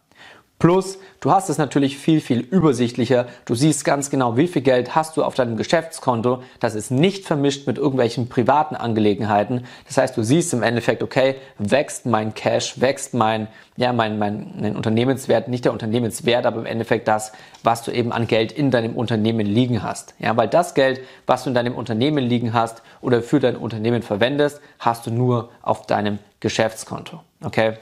Plus, 0.59 0.99
du 1.21 1.31
hast 1.31 1.51
es 1.51 1.59
natürlich 1.59 1.99
viel, 1.99 2.23
viel 2.23 2.41
übersichtlicher. 2.41 3.27
Du 3.45 3.55
siehst 3.55 3.85
ganz 3.85 4.09
genau, 4.09 4.39
wie 4.39 4.49
viel 4.49 4.63
Geld 4.63 4.95
hast 4.95 5.19
du 5.19 5.23
auf 5.23 5.35
deinem 5.35 5.59
Geschäftskonto. 5.59 6.43
Das 6.61 6.75
ist 6.75 6.91
nicht 6.91 7.27
vermischt 7.27 7.67
mit 7.67 7.77
irgendwelchen 7.77 8.31
privaten 8.31 8.75
Angelegenheiten. 8.75 9.67
Das 9.87 9.99
heißt, 9.99 10.17
du 10.17 10.23
siehst 10.23 10.55
im 10.55 10.63
Endeffekt, 10.63 11.03
okay, 11.03 11.35
wächst 11.59 12.07
mein 12.07 12.33
Cash, 12.33 12.81
wächst 12.81 13.13
mein, 13.13 13.49
ja, 13.77 13.93
mein, 13.93 14.19
mein, 14.19 14.55
mein 14.59 14.77
Unternehmenswert, 14.77 15.49
nicht 15.49 15.67
der 15.67 15.75
Unternehmenswert, 15.75 16.47
aber 16.47 16.61
im 16.61 16.67
Endeffekt 16.67 17.07
das, 17.07 17.33
was 17.63 17.83
du 17.83 17.91
eben 17.91 18.11
an 18.11 18.27
Geld 18.27 18.51
in 18.51 18.71
deinem 18.71 18.97
Unternehmen 18.97 19.47
liegen 19.47 19.83
hast. 19.83 20.15
Ja, 20.19 20.39
weil 20.39 20.49
das 20.49 20.73
Geld, 20.73 21.03
was 21.27 21.45
du 21.45 21.51
in 21.51 21.55
deinem 21.55 21.75
Unternehmen 21.75 22.25
liegen 22.25 22.55
hast 22.55 22.81
oder 23.03 23.21
für 23.21 23.41
dein 23.41 23.57
Unternehmen 23.57 24.01
verwendest, 24.01 24.63
hast 24.79 25.07
du 25.07 25.11
nur 25.11 25.51
auf 25.61 25.87
deinem 25.87 26.19
Geschäftskonto. 26.41 27.21
Okay? 27.45 27.75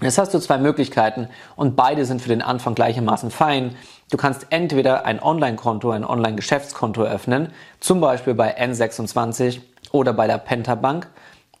Jetzt 0.00 0.16
hast 0.16 0.32
du 0.32 0.38
zwei 0.38 0.58
Möglichkeiten 0.58 1.28
und 1.56 1.74
beide 1.74 2.04
sind 2.04 2.22
für 2.22 2.28
den 2.28 2.40
Anfang 2.40 2.76
gleichermaßen 2.76 3.32
fein. 3.32 3.74
Du 4.10 4.16
kannst 4.16 4.46
entweder 4.50 5.04
ein 5.04 5.20
Online-Konto, 5.20 5.90
ein 5.90 6.04
Online-Geschäftskonto 6.04 7.02
eröffnen, 7.02 7.52
zum 7.80 8.00
Beispiel 8.00 8.34
bei 8.34 8.56
N26 8.56 9.60
oder 9.90 10.12
bei 10.12 10.28
der 10.28 10.38
Pentabank. 10.38 11.08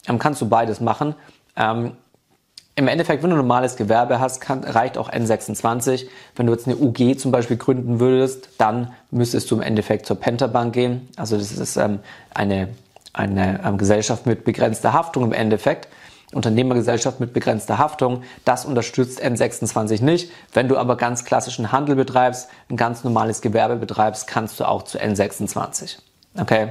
Ähm, 0.06 0.20
kannst 0.20 0.40
du 0.40 0.48
beides 0.48 0.80
machen. 0.80 1.16
Ähm, 1.56 1.92
Im 2.76 2.86
Endeffekt, 2.86 3.24
wenn 3.24 3.30
du 3.30 3.36
ein 3.36 3.40
normales 3.40 3.74
Gewerbe 3.74 4.20
hast, 4.20 4.40
kann, 4.40 4.62
reicht 4.62 4.98
auch 4.98 5.10
N26. 5.10 6.06
Wenn 6.36 6.46
du 6.46 6.52
jetzt 6.52 6.68
eine 6.68 6.76
UG 6.76 7.18
zum 7.18 7.32
Beispiel 7.32 7.56
gründen 7.56 7.98
würdest, 7.98 8.50
dann 8.58 8.92
müsstest 9.10 9.50
du 9.50 9.56
im 9.56 9.62
Endeffekt 9.62 10.06
zur 10.06 10.16
Pentabank 10.16 10.72
gehen. 10.74 11.08
Also 11.16 11.36
das 11.36 11.50
ist 11.50 11.76
ähm, 11.76 11.98
eine, 12.32 12.68
eine 13.12 13.60
ähm, 13.64 13.78
Gesellschaft 13.78 14.26
mit 14.26 14.44
begrenzter 14.44 14.92
Haftung 14.92 15.24
im 15.24 15.32
Endeffekt. 15.32 15.88
Unternehmergesellschaft 16.32 17.20
mit 17.20 17.32
begrenzter 17.32 17.78
Haftung. 17.78 18.22
Das 18.44 18.64
unterstützt 18.64 19.22
N26 19.22 20.02
nicht. 20.02 20.30
Wenn 20.52 20.68
du 20.68 20.76
aber 20.76 20.96
ganz 20.96 21.24
klassischen 21.24 21.72
Handel 21.72 21.96
betreibst, 21.96 22.48
ein 22.68 22.76
ganz 22.76 23.04
normales 23.04 23.40
Gewerbe 23.40 23.76
betreibst, 23.76 24.26
kannst 24.26 24.60
du 24.60 24.68
auch 24.68 24.82
zu 24.82 24.98
N26. 24.98 25.98
Okay? 26.38 26.68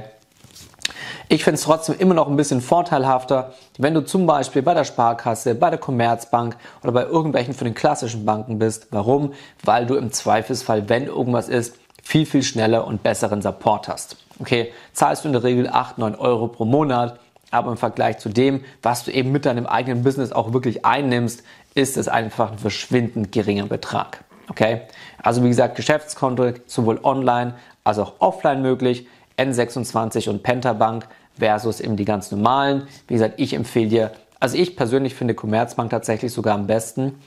Ich 1.28 1.44
finde 1.44 1.56
es 1.56 1.64
trotzdem 1.64 1.96
immer 1.98 2.14
noch 2.14 2.28
ein 2.28 2.36
bisschen 2.36 2.62
vorteilhafter, 2.62 3.52
wenn 3.76 3.92
du 3.92 4.00
zum 4.00 4.26
Beispiel 4.26 4.62
bei 4.62 4.72
der 4.72 4.84
Sparkasse, 4.84 5.54
bei 5.54 5.68
der 5.68 5.78
Commerzbank 5.78 6.56
oder 6.82 6.92
bei 6.92 7.04
irgendwelchen 7.04 7.52
von 7.52 7.66
den 7.66 7.74
klassischen 7.74 8.24
Banken 8.24 8.58
bist. 8.58 8.86
Warum? 8.92 9.34
Weil 9.62 9.84
du 9.84 9.96
im 9.96 10.10
Zweifelsfall, 10.10 10.88
wenn 10.88 11.06
irgendwas 11.06 11.48
ist, 11.48 11.76
viel, 12.02 12.24
viel 12.24 12.42
schneller 12.42 12.86
und 12.86 13.02
besseren 13.02 13.42
Support 13.42 13.88
hast. 13.88 14.16
Okay, 14.40 14.72
zahlst 14.94 15.24
du 15.24 15.28
in 15.28 15.32
der 15.32 15.42
Regel 15.42 15.68
8, 15.68 15.98
9 15.98 16.14
Euro 16.14 16.48
pro 16.48 16.64
Monat 16.64 17.18
aber 17.50 17.70
im 17.70 17.76
Vergleich 17.76 18.18
zu 18.18 18.28
dem, 18.28 18.64
was 18.82 19.04
du 19.04 19.10
eben 19.10 19.32
mit 19.32 19.46
deinem 19.46 19.66
eigenen 19.66 20.02
Business 20.02 20.32
auch 20.32 20.52
wirklich 20.52 20.84
einnimmst, 20.84 21.42
ist 21.74 21.96
es 21.96 22.08
einfach 22.08 22.52
ein 22.52 22.58
verschwindend 22.58 23.32
geringer 23.32 23.66
Betrag. 23.66 24.24
Okay? 24.48 24.82
Also 25.22 25.42
wie 25.44 25.48
gesagt, 25.48 25.76
Geschäftskonto 25.76 26.52
sowohl 26.66 27.00
online 27.02 27.54
als 27.84 27.98
auch 27.98 28.14
offline 28.18 28.62
möglich. 28.62 29.06
N26 29.38 30.28
und 30.28 30.42
Pentabank 30.42 31.06
versus 31.38 31.80
eben 31.80 31.96
die 31.96 32.04
ganz 32.04 32.30
normalen. 32.30 32.88
Wie 33.06 33.14
gesagt, 33.14 33.34
ich 33.36 33.54
empfehle 33.54 33.88
dir, 33.88 34.10
also 34.40 34.56
ich 34.56 34.76
persönlich 34.76 35.14
finde 35.14 35.34
Commerzbank 35.34 35.90
tatsächlich 35.90 36.32
sogar 36.32 36.54
am 36.54 36.66
besten. 36.66 37.20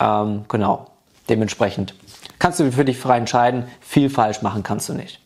Ähm, 0.00 0.44
genau. 0.48 0.86
Dementsprechend 1.28 1.94
kannst 2.38 2.60
du 2.60 2.70
für 2.70 2.84
dich 2.84 2.98
frei 2.98 3.18
entscheiden. 3.18 3.64
Viel 3.80 4.10
falsch 4.10 4.42
machen 4.42 4.62
kannst 4.62 4.88
du 4.88 4.94
nicht. 4.94 5.20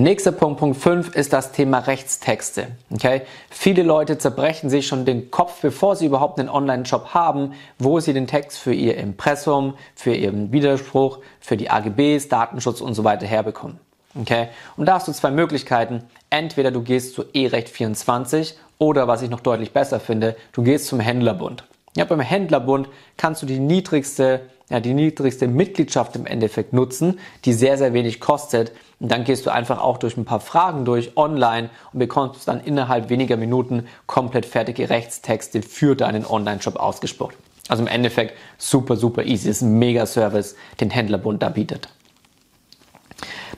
Nächster 0.00 0.30
Punkt, 0.30 0.60
Punkt 0.60 0.76
5, 0.76 1.16
ist 1.16 1.32
das 1.32 1.50
Thema 1.50 1.80
Rechtstexte. 1.80 2.68
Okay? 2.88 3.22
Viele 3.50 3.82
Leute 3.82 4.16
zerbrechen 4.16 4.70
sich 4.70 4.86
schon 4.86 5.04
den 5.04 5.32
Kopf, 5.32 5.60
bevor 5.60 5.96
sie 5.96 6.06
überhaupt 6.06 6.38
einen 6.38 6.48
Online-Shop 6.48 7.14
haben, 7.14 7.54
wo 7.80 7.98
sie 7.98 8.12
den 8.12 8.28
Text 8.28 8.58
für 8.58 8.72
ihr 8.72 8.96
Impressum, 8.96 9.74
für 9.96 10.14
ihren 10.14 10.52
Widerspruch, 10.52 11.18
für 11.40 11.56
die 11.56 11.68
AGBs, 11.68 12.28
Datenschutz 12.28 12.80
und 12.80 12.94
so 12.94 13.02
weiter 13.02 13.26
herbekommen. 13.26 13.80
Okay? 14.14 14.50
Und 14.76 14.86
da 14.86 14.94
hast 14.94 15.08
du 15.08 15.12
zwei 15.12 15.32
Möglichkeiten. 15.32 16.04
Entweder 16.30 16.70
du 16.70 16.82
gehst 16.82 17.14
zu 17.14 17.24
E-Recht24 17.24 18.54
oder 18.78 19.08
was 19.08 19.22
ich 19.22 19.30
noch 19.30 19.40
deutlich 19.40 19.72
besser 19.72 19.98
finde, 19.98 20.36
du 20.52 20.62
gehst 20.62 20.86
zum 20.86 21.00
Händlerbund. 21.00 21.64
Ja, 21.98 22.04
beim 22.04 22.20
Händlerbund 22.20 22.88
kannst 23.16 23.42
du 23.42 23.46
die 23.46 23.58
niedrigste, 23.58 24.42
ja, 24.70 24.78
die 24.78 24.94
niedrigste 24.94 25.48
Mitgliedschaft 25.48 26.14
im 26.14 26.26
Endeffekt 26.26 26.72
nutzen, 26.72 27.18
die 27.44 27.52
sehr, 27.52 27.76
sehr 27.76 27.92
wenig 27.92 28.20
kostet. 28.20 28.70
Und 29.00 29.10
dann 29.10 29.24
gehst 29.24 29.46
du 29.46 29.50
einfach 29.50 29.82
auch 29.82 29.98
durch 29.98 30.16
ein 30.16 30.24
paar 30.24 30.38
Fragen 30.38 30.84
durch 30.84 31.16
online 31.16 31.70
und 31.92 31.98
bekommst 31.98 32.46
dann 32.46 32.60
innerhalb 32.60 33.10
weniger 33.10 33.36
Minuten 33.36 33.88
komplett 34.06 34.46
fertige 34.46 34.90
Rechtstexte 34.90 35.60
für 35.60 35.96
deinen 35.96 36.24
Online-Shop 36.24 36.76
ausgespuckt. 36.76 37.36
Also 37.66 37.82
im 37.82 37.88
Endeffekt 37.88 38.34
super, 38.58 38.94
super 38.94 39.24
easy. 39.24 39.48
Das 39.48 39.56
ist 39.56 39.62
ein 39.62 39.80
Mega-Service, 39.80 40.54
den 40.80 40.90
Händlerbund 40.90 41.42
da 41.42 41.48
bietet. 41.48 41.88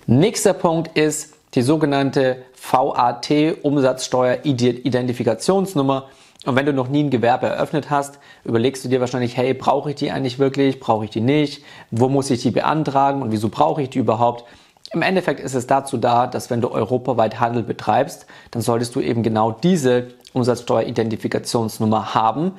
Nächster 0.07 0.55
Punkt 0.55 0.97
ist 0.97 1.35
die 1.53 1.61
sogenannte 1.61 2.43
VAT 2.73 3.29
Umsatzsteuer-Identifikationsnummer. 3.63 6.09
Und 6.47 6.57
wenn 6.57 6.65
du 6.65 6.73
noch 6.73 6.89
nie 6.89 7.03
ein 7.03 7.11
Gewerbe 7.11 7.49
eröffnet 7.49 7.91
hast, 7.91 8.19
überlegst 8.45 8.83
du 8.85 8.89
dir 8.89 9.01
wahrscheinlich, 9.01 9.37
hey, 9.37 9.53
brauche 9.53 9.91
ich 9.91 9.97
die 9.97 10.11
eigentlich 10.11 10.39
wirklich? 10.39 10.81
Brauche 10.81 11.05
ich 11.05 11.11
die 11.11 11.21
nicht? 11.21 11.63
Wo 11.91 12.09
muss 12.09 12.31
ich 12.31 12.41
die 12.41 12.51
beantragen 12.51 13.21
und 13.21 13.31
wieso 13.31 13.51
brauche 13.51 13.83
ich 13.83 13.91
die 13.91 13.99
überhaupt? 13.99 14.45
Im 14.93 15.03
Endeffekt 15.03 15.39
ist 15.39 15.55
es 15.55 15.67
dazu 15.67 15.99
da, 15.99 16.27
dass 16.27 16.51
wenn 16.51 16.63
du 16.63 16.71
europaweit 16.71 17.39
Handel 17.39 17.63
betreibst, 17.63 18.27
dann 18.51 18.63
solltest 18.63 18.97
du 18.97 19.01
eben 19.01 19.23
genau 19.23 19.53
diese 19.53 20.09
Umsatzsteueridentifikationsnummer 20.33 22.15
haben. 22.15 22.53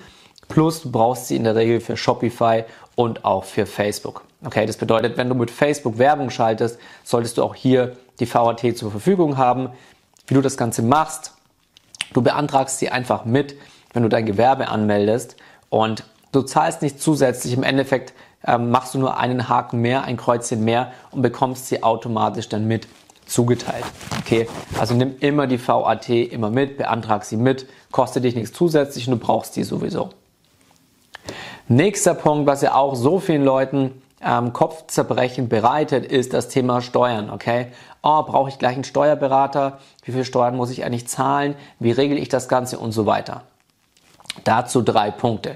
Plus 0.48 0.84
du 0.84 0.92
brauchst 0.92 1.28
sie 1.28 1.36
in 1.36 1.44
der 1.44 1.56
Regel 1.56 1.80
für 1.80 1.98
Shopify 1.98 2.64
und 2.96 3.26
auch 3.26 3.44
für 3.44 3.66
Facebook. 3.66 4.24
Okay, 4.46 4.66
das 4.66 4.78
bedeutet, 4.78 5.18
wenn 5.18 5.28
du 5.28 5.36
mit 5.36 5.52
Facebook 5.52 5.98
Werbung 5.98 6.30
schaltest, 6.30 6.80
solltest 7.04 7.38
du 7.38 7.44
auch 7.44 7.56
hier 7.56 7.98
die 8.20 8.32
VAT 8.32 8.78
zur 8.78 8.92
Verfügung 8.92 9.38
haben. 9.38 9.70
Wie 10.28 10.34
du 10.34 10.42
das 10.42 10.56
Ganze 10.56 10.84
machst, 10.84 11.34
du 12.14 12.22
beantragst 12.22 12.80
sie 12.80 12.90
einfach 12.90 13.26
mit, 13.26 13.56
wenn 13.94 14.04
du 14.04 14.10
dein 14.10 14.26
Gewerbe 14.26 14.68
anmeldest 14.68 15.36
und 15.70 16.04
du 16.32 16.42
zahlst 16.42 16.82
nicht 16.82 17.02
zusätzlich. 17.02 17.54
Im 17.54 17.64
Endeffekt 17.64 18.14
ähm, 18.46 18.72
machst 18.72 18.94
du 18.94 19.00
nur 19.00 19.18
einen 19.18 19.50
Haken 19.50 19.82
mehr, 19.82 20.04
ein 20.04 20.18
Kreuzchen 20.18 20.64
mehr 20.64 20.92
und 21.12 21.22
bekommst 21.22 21.68
sie 21.68 21.84
automatisch 21.84 22.50
dann 22.50 22.68
mit 22.68 22.88
zugeteilt. 23.26 23.86
Okay, 24.20 24.48
also 24.80 24.94
nimm 24.94 25.16
immer 25.20 25.48
die 25.48 25.66
VAT 25.66 26.10
immer 26.10 26.50
mit, 26.50 26.78
beantrag 26.78 27.24
sie 27.24 27.38
mit, 27.38 27.68
kostet 27.92 28.24
dich 28.24 28.36
nichts 28.36 28.54
zusätzlich 28.54 29.08
und 29.08 29.20
du 29.20 29.26
brauchst 29.26 29.56
die 29.56 29.64
sowieso. 29.64 30.10
Nächster 31.68 32.14
Punkt, 32.14 32.48
was 32.48 32.62
ja 32.62 32.76
auch 32.76 32.96
so 32.96 33.20
vielen 33.20 33.46
Leuten 33.46 34.02
ähm, 34.22 34.52
Kopfzerbrechen 34.52 35.48
bereitet, 35.48 36.06
ist 36.06 36.34
das 36.34 36.50
Thema 36.50 36.82
Steuern. 36.82 37.30
Okay, 37.30 37.68
oh, 38.04 38.24
brauche 38.24 38.50
ich 38.50 38.60
gleich 38.60 38.76
einen 38.76 38.84
Steuerberater? 38.84 39.80
Wie 40.04 40.12
viel 40.12 40.26
Steuern 40.26 40.58
muss 40.58 40.70
ich 40.70 40.84
eigentlich 40.84 41.08
zahlen? 41.08 41.56
Wie 41.80 41.92
regel 41.92 42.18
ich 42.18 42.30
das 42.30 42.50
Ganze 42.50 42.78
und 42.78 42.92
so 42.92 43.06
weiter? 43.06 43.44
Dazu 44.44 44.82
drei 44.82 45.12
Punkte. 45.12 45.56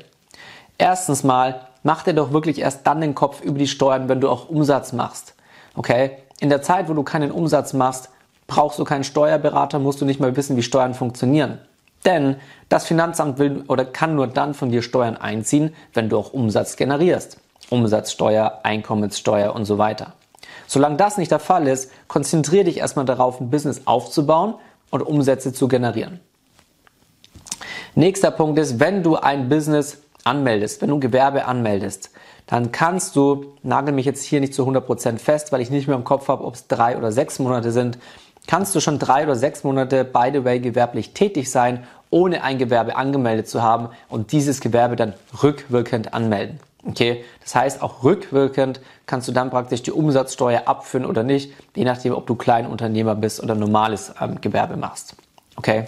Erstens 0.77 1.24
mal, 1.24 1.67
mach 1.84 2.03
dir 2.03 2.13
doch 2.13 2.34
wirklich 2.34 2.60
erst 2.60 2.86
dann 2.86 3.01
den 3.01 3.15
Kopf 3.15 3.41
über 3.41 3.58
die 3.58 3.67
Steuern, 3.67 4.10
wenn 4.10 4.22
du 4.22 4.29
auch 4.29 4.50
Umsatz 4.50 4.94
machst. 4.94 5.36
Okay? 5.75 6.17
In 6.39 6.50
der 6.50 6.62
Zeit, 6.62 6.89
wo 6.89 6.94
du 6.94 7.03
keinen 7.03 7.32
Umsatz 7.32 7.74
machst, 7.74 8.10
brauchst 8.48 8.77
du 8.77 8.84
keinen 8.84 9.03
Steuerberater, 9.03 9.79
musst 9.79 10.01
du 10.01 10.05
nicht 10.05 10.20
mal 10.20 10.36
wissen, 10.36 10.58
wie 10.58 10.63
Steuern 10.63 10.94
funktionieren. 10.94 11.60
Denn 12.05 12.36
das 12.70 12.86
Finanzamt 12.86 13.39
will 13.39 13.63
oder 13.67 13.86
kann 13.86 14.15
nur 14.15 14.27
dann 14.27 14.53
von 14.53 14.70
dir 14.70 14.82
Steuern 14.82 15.17
einziehen, 15.17 15.74
wenn 15.94 16.10
du 16.10 16.17
auch 16.17 16.34
Umsatz 16.34 16.75
generierst. 16.75 17.38
Umsatzsteuer, 17.70 18.60
Einkommenssteuer 18.63 19.55
und 19.55 19.65
so 19.65 19.77
weiter. 19.77 20.13
Solange 20.67 20.98
das 20.98 21.17
nicht 21.17 21.32
der 21.32 21.39
Fall 21.39 21.67
ist, 21.67 21.91
konzentriere 22.08 22.65
dich 22.65 22.77
erstmal 22.77 23.05
darauf, 23.05 23.39
ein 23.39 23.50
Business 23.50 23.82
aufzubauen 23.86 24.55
und 24.91 25.01
Umsätze 25.01 25.51
zu 25.51 25.67
generieren. 25.67 26.20
Nächster 27.97 28.29
Punkt 28.29 28.59
ist, 28.59 28.81
wenn 28.81 29.03
du 29.03 29.15
ein 29.15 29.47
Business 29.47 29.99
anmeldest, 30.25 30.81
wenn 30.81 30.89
du 30.89 30.99
Gewerbe 30.99 31.45
anmeldest, 31.45 32.11
dann 32.45 32.73
kannst 32.73 33.15
du, 33.15 33.53
nagel 33.63 33.93
mich 33.93 34.05
jetzt 34.05 34.25
hier 34.25 34.41
nicht 34.41 34.53
zu 34.53 34.67
100% 34.67 35.17
fest, 35.17 35.53
weil 35.53 35.61
ich 35.61 35.69
nicht 35.69 35.87
mehr 35.87 35.95
im 35.95 36.03
Kopf 36.03 36.27
habe, 36.27 36.43
ob 36.43 36.55
es 36.55 36.67
drei 36.67 36.97
oder 36.97 37.13
sechs 37.13 37.39
Monate 37.39 37.71
sind, 37.71 37.97
kannst 38.47 38.75
du 38.75 38.81
schon 38.81 38.99
drei 38.99 39.23
oder 39.23 39.37
sechs 39.37 39.63
Monate, 39.63 40.03
by 40.03 40.29
the 40.33 40.43
way, 40.43 40.59
gewerblich 40.59 41.13
tätig 41.13 41.49
sein, 41.49 41.87
ohne 42.09 42.43
ein 42.43 42.57
Gewerbe 42.57 42.97
angemeldet 42.97 43.47
zu 43.47 43.63
haben 43.63 43.87
und 44.09 44.33
dieses 44.33 44.59
Gewerbe 44.59 44.97
dann 44.97 45.13
rückwirkend 45.41 46.13
anmelden. 46.13 46.59
Okay, 46.85 47.23
das 47.41 47.55
heißt, 47.55 47.81
auch 47.81 48.03
rückwirkend 48.03 48.81
kannst 49.05 49.29
du 49.29 49.31
dann 49.31 49.49
praktisch 49.51 49.83
die 49.83 49.91
Umsatzsteuer 49.91 50.63
abführen 50.65 51.05
oder 51.05 51.23
nicht, 51.23 51.53
je 51.75 51.85
nachdem, 51.85 52.13
ob 52.13 52.27
du 52.27 52.35
Kleinunternehmer 52.35 53.15
bist 53.15 53.41
oder 53.41 53.55
normales 53.55 54.13
ähm, 54.19 54.41
Gewerbe 54.41 54.75
machst. 54.75 55.15
Okay. 55.55 55.87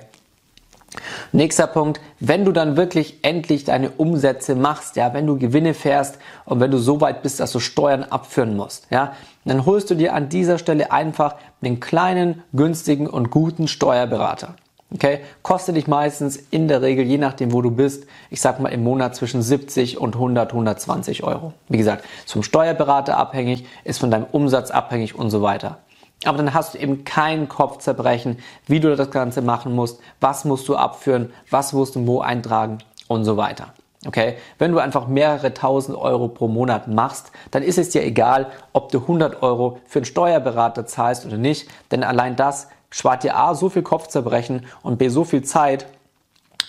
Nächster 1.32 1.68
Punkt, 1.68 2.00
wenn 2.20 2.46
du 2.46 2.52
dann 2.52 2.78
wirklich 2.78 3.20
endlich 3.24 3.64
deine 3.64 3.92
Umsätze 3.92 4.56
machst, 4.56 4.96
ja, 4.96 5.14
wenn 5.14 5.28
du 5.28 5.38
Gewinne 5.38 5.74
fährst 5.74 6.20
und 6.46 6.60
wenn 6.60 6.72
du 6.72 6.78
so 6.78 7.02
weit 7.02 7.22
bist, 7.22 7.40
dass 7.40 7.52
du 7.52 7.60
Steuern 7.60 8.04
abführen 8.04 8.56
musst, 8.56 8.88
ja, 8.90 9.14
dann 9.46 9.66
holst 9.66 9.90
du 9.90 9.96
dir 9.96 10.14
an 10.14 10.30
dieser 10.30 10.58
Stelle 10.58 10.92
einfach 10.92 11.36
einen 11.62 11.80
kleinen, 11.80 12.44
günstigen 12.54 13.08
und 13.08 13.32
guten 13.32 13.68
Steuerberater. 13.68 14.56
Okay, 14.94 15.20
kostet 15.42 15.76
dich 15.76 15.88
meistens 15.88 16.38
in 16.38 16.70
der 16.70 16.82
Regel, 16.82 17.06
je 17.06 17.18
nachdem 17.18 17.52
wo 17.52 17.62
du 17.62 17.72
bist, 17.72 18.08
ich 18.30 18.40
sag 18.40 18.62
mal 18.62 18.70
im 18.70 18.84
Monat 18.86 19.18
zwischen 19.18 19.42
70 19.42 19.98
und 19.98 20.16
100, 20.16 20.52
120 20.52 21.24
Euro. 21.24 21.52
Wie 21.68 21.78
gesagt, 21.78 22.06
zum 22.26 22.42
Steuerberater 22.42 23.18
abhängig, 23.18 23.66
ist 23.84 24.00
von 24.00 24.12
deinem 24.12 24.28
Umsatz 24.32 24.72
abhängig 24.72 25.14
und 25.14 25.30
so 25.30 25.42
weiter. 25.42 25.80
Aber 26.24 26.38
dann 26.38 26.54
hast 26.54 26.74
du 26.74 26.80
eben 26.80 27.04
kein 27.04 27.48
Kopfzerbrechen, 27.48 28.40
wie 28.66 28.80
du 28.80 28.96
das 28.96 29.12
Ganze 29.12 29.42
machen 29.42 29.74
musst, 29.74 30.00
was 30.20 30.46
musst 30.46 30.68
du 30.68 30.76
abführen, 30.76 31.32
was 31.50 31.74
musst 31.74 31.96
du 31.96 32.08
wo 32.08 32.22
eintragen 32.22 32.80
und 33.08 33.24
so 33.24 33.38
weiter. 33.38 33.74
Okay, 34.06 34.38
wenn 34.60 34.72
du 34.72 34.80
einfach 34.80 35.08
mehrere 35.08 35.54
tausend 35.54 35.98
Euro 35.98 36.28
pro 36.28 36.48
Monat 36.48 36.88
machst, 36.88 37.32
dann 37.52 37.64
ist 37.64 37.78
es 37.78 37.90
dir 37.90 38.04
egal, 38.04 38.48
ob 38.72 38.92
du 38.92 39.00
100 39.00 39.42
Euro 39.42 39.80
für 39.86 40.00
einen 40.00 40.06
Steuerberater 40.06 40.86
zahlst 40.86 41.26
oder 41.26 41.38
nicht, 41.38 41.68
denn 41.92 42.04
allein 42.04 42.36
das 42.36 42.68
spart 42.90 43.24
dir 43.24 43.36
A 43.36 43.56
so 43.56 43.70
viel 43.70 43.82
Kopfzerbrechen 43.82 44.66
und 44.84 44.98
B 44.98 45.10
so 45.10 45.24
viel 45.24 45.44
Zeit. 45.44 45.88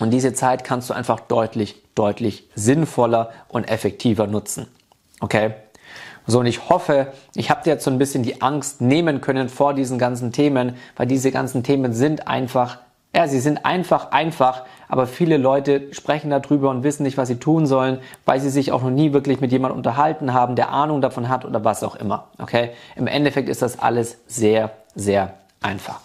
Und 0.00 0.10
diese 0.10 0.32
Zeit 0.32 0.64
kannst 0.64 0.90
du 0.90 0.94
einfach 0.94 1.20
deutlich, 1.20 1.82
deutlich 1.94 2.48
sinnvoller 2.54 3.30
und 3.48 3.70
effektiver 3.70 4.26
nutzen. 4.26 4.68
Okay? 5.20 5.54
So, 6.30 6.40
und 6.40 6.46
ich 6.46 6.68
hoffe, 6.68 7.06
ich 7.34 7.48
habe 7.50 7.62
dir 7.64 7.70
jetzt 7.70 7.84
so 7.84 7.90
ein 7.90 7.96
bisschen 7.96 8.22
die 8.22 8.42
Angst 8.42 8.82
nehmen 8.82 9.22
können 9.22 9.48
vor 9.48 9.72
diesen 9.72 9.98
ganzen 9.98 10.30
Themen, 10.30 10.76
weil 10.94 11.06
diese 11.06 11.32
ganzen 11.32 11.62
Themen 11.62 11.94
sind 11.94 12.28
einfach, 12.28 12.76
ja, 13.16 13.26
sie 13.26 13.40
sind 13.40 13.64
einfach, 13.64 14.12
einfach, 14.12 14.66
aber 14.88 15.06
viele 15.06 15.38
Leute 15.38 15.88
sprechen 15.92 16.28
darüber 16.28 16.68
und 16.68 16.82
wissen 16.82 17.04
nicht, 17.04 17.16
was 17.16 17.28
sie 17.28 17.36
tun 17.36 17.66
sollen, 17.66 18.00
weil 18.26 18.40
sie 18.40 18.50
sich 18.50 18.72
auch 18.72 18.82
noch 18.82 18.90
nie 18.90 19.14
wirklich 19.14 19.40
mit 19.40 19.52
jemandem 19.52 19.78
unterhalten 19.78 20.34
haben, 20.34 20.54
der 20.54 20.68
Ahnung 20.68 21.00
davon 21.00 21.30
hat 21.30 21.46
oder 21.46 21.64
was 21.64 21.82
auch 21.82 21.96
immer. 21.96 22.28
Okay? 22.38 22.72
Im 22.94 23.06
Endeffekt 23.06 23.48
ist 23.48 23.62
das 23.62 23.78
alles 23.78 24.18
sehr, 24.26 24.72
sehr 24.94 25.32
einfach. 25.62 26.00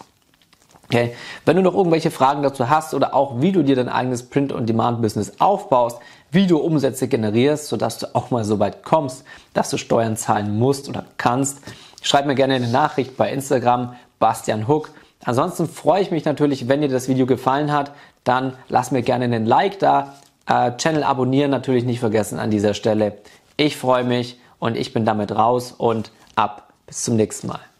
Okay. 0.94 1.12
Wenn 1.44 1.56
du 1.56 1.62
noch 1.62 1.74
irgendwelche 1.74 2.12
Fragen 2.12 2.44
dazu 2.44 2.70
hast 2.70 2.94
oder 2.94 3.14
auch 3.14 3.40
wie 3.40 3.50
du 3.50 3.64
dir 3.64 3.74
dein 3.74 3.88
eigenes 3.88 4.22
Print-on-Demand-Business 4.30 5.40
aufbaust, 5.40 5.98
wie 6.30 6.46
du 6.46 6.58
Umsätze 6.58 7.08
generierst, 7.08 7.66
sodass 7.66 7.98
du 7.98 8.14
auch 8.14 8.30
mal 8.30 8.44
so 8.44 8.60
weit 8.60 8.84
kommst, 8.84 9.24
dass 9.54 9.70
du 9.70 9.76
Steuern 9.76 10.16
zahlen 10.16 10.56
musst 10.56 10.88
oder 10.88 11.04
kannst, 11.16 11.58
schreib 12.00 12.26
mir 12.26 12.36
gerne 12.36 12.54
eine 12.54 12.68
Nachricht 12.68 13.16
bei 13.16 13.32
Instagram, 13.32 13.96
Bastian 14.20 14.68
Hook. 14.68 14.90
Ansonsten 15.24 15.66
freue 15.68 16.00
ich 16.00 16.12
mich 16.12 16.24
natürlich, 16.26 16.68
wenn 16.68 16.80
dir 16.80 16.88
das 16.88 17.08
Video 17.08 17.26
gefallen 17.26 17.72
hat, 17.72 17.90
dann 18.22 18.52
lass 18.68 18.92
mir 18.92 19.02
gerne 19.02 19.24
einen 19.24 19.46
Like 19.46 19.80
da, 19.80 20.14
äh, 20.46 20.76
Channel 20.76 21.02
abonnieren 21.02 21.50
natürlich 21.50 21.84
nicht 21.84 21.98
vergessen 21.98 22.38
an 22.38 22.52
dieser 22.52 22.72
Stelle. 22.72 23.18
Ich 23.56 23.76
freue 23.76 24.04
mich 24.04 24.38
und 24.60 24.76
ich 24.76 24.92
bin 24.92 25.04
damit 25.04 25.32
raus 25.32 25.74
und 25.76 26.12
ab 26.36 26.72
bis 26.86 27.02
zum 27.02 27.16
nächsten 27.16 27.48
Mal. 27.48 27.73